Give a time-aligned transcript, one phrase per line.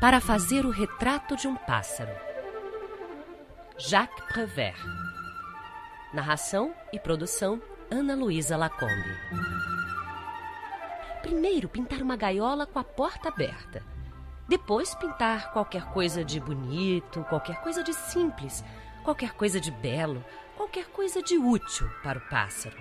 [0.00, 2.10] para fazer o retrato de um pássaro.
[3.76, 4.82] Jacques Prévert.
[6.14, 7.60] Narração e produção
[7.90, 9.14] Ana Luísa Lacombe.
[11.20, 13.84] Primeiro pintar uma gaiola com a porta aberta.
[14.48, 18.64] Depois pintar qualquer coisa de bonito, qualquer coisa de simples,
[19.04, 20.24] qualquer coisa de belo,
[20.56, 22.76] qualquer coisa de útil para o pássaro.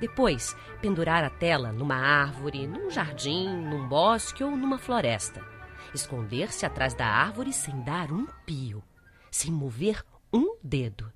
[0.00, 5.55] Depois, pendurar a tela numa árvore, num jardim, num bosque ou numa floresta.
[5.94, 8.82] Esconder-se atrás da árvore sem dar um pio,
[9.30, 11.12] sem mover um dedo.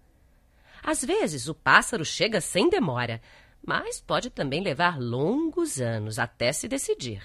[0.82, 3.20] Às vezes o pássaro chega sem demora,
[3.64, 7.22] mas pode também levar longos anos até se decidir.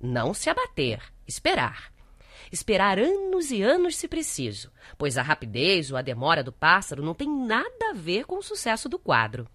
[0.00, 1.92] Não se abater, esperar.
[2.50, 7.14] Esperar anos e anos se preciso, pois a rapidez ou a demora do pássaro não
[7.14, 9.48] tem nada a ver com o sucesso do quadro.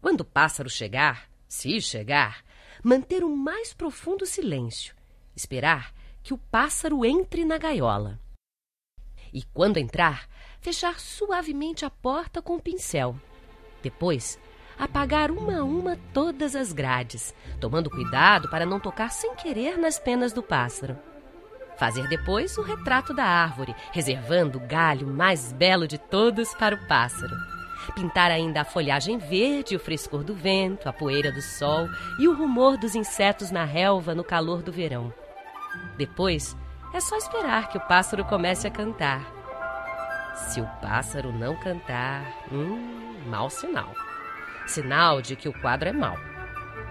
[0.00, 2.42] Quando o pássaro chegar, se chegar,
[2.82, 4.94] manter o mais profundo silêncio,
[5.36, 5.92] esperar
[6.22, 8.18] que o pássaro entre na gaiola.
[9.32, 10.28] E quando entrar,
[10.60, 13.16] fechar suavemente a porta com o pincel.
[13.82, 14.38] Depois,
[14.78, 19.98] apagar uma a uma todas as grades, tomando cuidado para não tocar sem querer nas
[19.98, 20.98] penas do pássaro.
[21.76, 26.86] Fazer depois o retrato da árvore, reservando o galho mais belo de todos para o
[26.86, 27.34] pássaro.
[27.94, 32.34] Pintar ainda a folhagem verde, o frescor do vento, a poeira do sol e o
[32.34, 35.12] rumor dos insetos na relva no calor do verão.
[35.96, 36.56] Depois,
[36.92, 39.22] é só esperar que o pássaro comece a cantar.
[40.34, 43.94] Se o pássaro não cantar, hum, mau sinal.
[44.66, 46.16] Sinal de que o quadro é mau.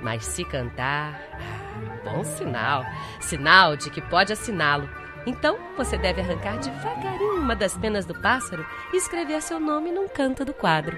[0.02, 2.84] Mas se cantar, ah, bom sinal.
[3.20, 4.90] Sinal de que pode assiná-lo.
[5.26, 10.08] Então, você deve arrancar devagarinho uma das penas do pássaro e escrever seu nome num
[10.08, 10.98] canto do quadro.